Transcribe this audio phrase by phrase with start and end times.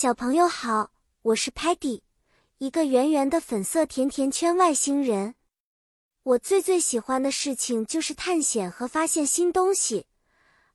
[0.00, 0.92] 小朋友好，
[1.22, 2.02] 我是 Patty，
[2.58, 5.34] 一个圆圆的粉色甜甜圈外星人。
[6.22, 10.06] 我最最喜欢的事情就是探险和发现新东西，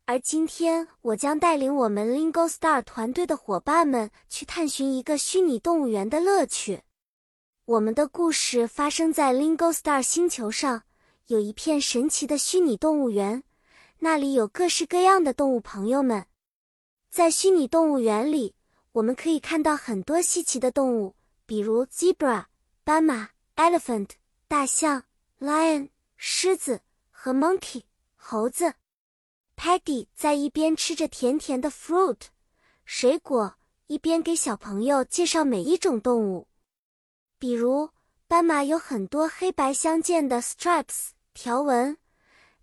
[0.03, 6.81] 而今天我将带领我们 Lingo Star 团队的伙伴们去探寻一个虚拟动物园的乐趣。
[7.63, 10.83] 我们的故事发生在 Lingo Star 星球上，
[11.27, 13.43] 有一片神奇的虚拟动物园，
[13.99, 16.25] 那里有各式各样的动物朋友们。
[17.09, 18.55] 在虚拟动物园里。
[18.93, 21.15] 我们可以看到很多稀奇的动物，
[21.47, 22.45] 比如 zebra
[22.83, 24.09] 斑马、elephant
[24.47, 25.03] 大象、
[25.39, 26.79] lion 狮子
[27.09, 27.83] 和 monkey
[28.15, 28.75] 猴子。
[29.57, 32.19] Paddy 在一边吃着甜甜的 fruit
[32.85, 33.55] 水果，
[33.87, 36.47] 一边给小朋友介绍每一种动物。
[37.39, 37.89] 比如，
[38.27, 41.97] 斑马有很多黑白相间的 stripes 条纹，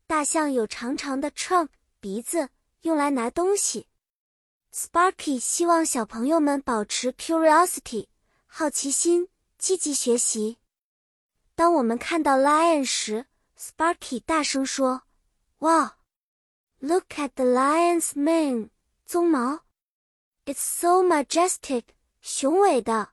[0.06, 1.68] 大象有长长的 trunk
[1.98, 2.50] 鼻子，
[2.82, 3.88] 用来拿东西。
[4.72, 8.06] Sparky 希望小朋友们保持 curiosity
[8.46, 10.58] 好奇心，积极学习。
[11.56, 13.26] 当我们看到 lion 时
[13.58, 15.02] ，Sparky 大声说
[15.58, 15.90] ：“Wow!
[16.78, 18.70] Look at the lion's mane，
[19.08, 19.64] 鬃毛
[20.46, 21.86] ，It's so majestic，
[22.20, 23.10] 雄伟的。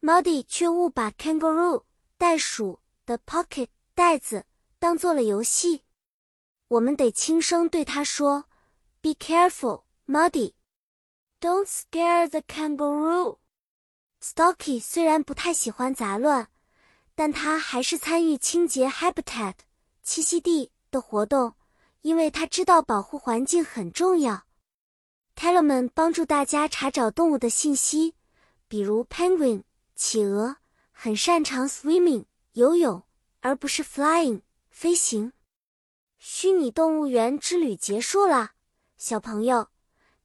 [0.00, 1.84] ”Muddy 却误把 kangaroo
[2.16, 4.46] 袋鼠的 pocket 袋子
[4.78, 5.84] 当做了游戏。
[6.68, 8.46] 我们得轻声对他说
[9.02, 10.54] ：“Be careful, Muddy。”
[11.42, 13.38] Don't scare the kangaroo.
[14.22, 16.46] Stocky 虽然不太喜欢杂乱，
[17.16, 19.54] 但他还是参与清洁 habitat
[20.06, 21.54] 栖息地的活动，
[22.02, 24.44] 因为他知道保护环境很重要。
[25.34, 28.14] Tellerman 帮助大家查找动物的信息，
[28.68, 29.64] 比如 penguin
[29.96, 30.58] 企鹅
[30.92, 33.02] 很擅长 swimming 游泳，
[33.40, 35.32] 而不是 flying 飞行。
[36.18, 38.52] 虚拟动物园之旅结束了，
[38.96, 39.71] 小朋友。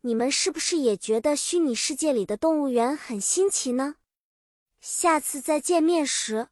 [0.08, 3.98] 你们是不是也觉得虚拟世界里的动物园很新奇呢？
[4.80, 6.48] 下次再见面时，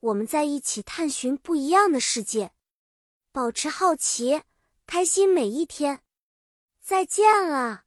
[0.00, 2.50] 我们再一起探寻不一样的世界，
[3.30, 4.42] 保持好奇，
[4.88, 6.00] 开心每一天。
[6.80, 7.84] 再见了。